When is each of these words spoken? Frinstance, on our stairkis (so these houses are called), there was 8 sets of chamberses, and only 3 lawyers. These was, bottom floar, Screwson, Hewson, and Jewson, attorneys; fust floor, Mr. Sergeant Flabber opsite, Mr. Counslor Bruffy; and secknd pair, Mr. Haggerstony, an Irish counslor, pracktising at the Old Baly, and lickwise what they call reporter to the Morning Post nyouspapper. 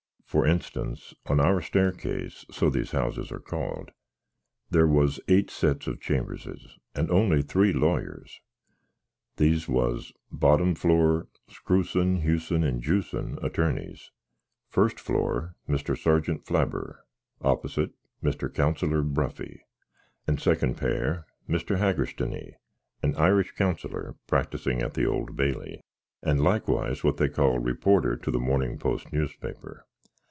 Frinstance, 0.33 1.13
on 1.25 1.41
our 1.41 1.59
stairkis 1.59 2.45
(so 2.49 2.69
these 2.69 2.91
houses 2.91 3.33
are 3.33 3.41
called), 3.41 3.91
there 4.69 4.87
was 4.87 5.19
8 5.27 5.49
sets 5.51 5.87
of 5.87 5.99
chamberses, 5.99 6.77
and 6.95 7.11
only 7.11 7.41
3 7.41 7.73
lawyers. 7.73 8.39
These 9.35 9.67
was, 9.67 10.13
bottom 10.31 10.73
floar, 10.73 11.27
Screwson, 11.49 12.21
Hewson, 12.21 12.63
and 12.63 12.81
Jewson, 12.81 13.39
attorneys; 13.43 14.09
fust 14.69 15.01
floor, 15.01 15.57
Mr. 15.67 16.01
Sergeant 16.01 16.45
Flabber 16.45 16.99
opsite, 17.43 17.91
Mr. 18.23 18.47
Counslor 18.49 19.03
Bruffy; 19.03 19.59
and 20.27 20.37
secknd 20.37 20.77
pair, 20.77 21.25
Mr. 21.49 21.77
Haggerstony, 21.77 22.53
an 23.03 23.17
Irish 23.17 23.51
counslor, 23.55 24.15
pracktising 24.29 24.81
at 24.81 24.93
the 24.93 25.05
Old 25.05 25.35
Baly, 25.35 25.81
and 26.23 26.39
lickwise 26.39 27.03
what 27.03 27.17
they 27.17 27.27
call 27.27 27.59
reporter 27.59 28.15
to 28.15 28.31
the 28.31 28.39
Morning 28.39 28.77
Post 28.79 29.11
nyouspapper. 29.11 29.81